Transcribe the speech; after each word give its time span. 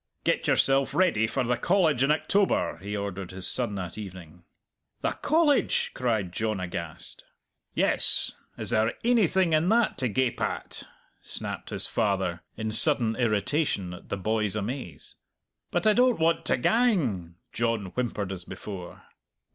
"Get 0.23 0.47
yourself 0.47 0.95
ready 0.95 1.27
for 1.27 1.43
the 1.43 1.57
College 1.57 2.01
in 2.01 2.09
October," 2.09 2.77
he 2.77 2.97
ordered 2.97 3.29
his 3.29 3.47
son 3.47 3.75
that 3.75 3.99
evening. 3.99 4.45
"The 5.01 5.11
College!" 5.11 5.91
cried 5.93 6.31
John 6.31 6.59
aghast. 6.59 7.23
"Yes! 7.75 8.31
Is 8.57 8.71
there 8.71 8.93
ainything 9.05 9.53
in 9.53 9.69
that 9.69 9.99
to 9.99 10.09
gape 10.09 10.41
at?" 10.41 10.81
snapped 11.21 11.69
his 11.69 11.85
father, 11.85 12.41
in 12.57 12.71
sudden 12.71 13.15
irritation 13.15 13.93
at 13.93 14.09
the 14.09 14.17
boy's 14.17 14.55
amaze. 14.55 15.17
"But 15.69 15.85
I 15.85 15.93
don't 15.93 16.17
want 16.19 16.45
to 16.45 16.57
gang!" 16.57 17.35
John 17.53 17.91
whimpered 17.91 18.31
as 18.31 18.43
before. 18.43 19.03